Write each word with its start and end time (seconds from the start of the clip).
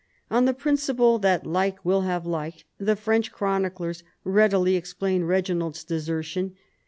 On 0.31 0.45
the 0.45 0.53
principle 0.55 1.19
that 1.19 1.45
like 1.45 1.85
will 1.85 2.01
have 2.01 2.25
like, 2.25 2.65
the 2.79 2.95
French 2.95 3.31
chroniclers 3.31 4.01
readily 4.23 4.75
explain 4.75 5.25
Reginald's 5.25 5.83
desertion. 5.83 6.55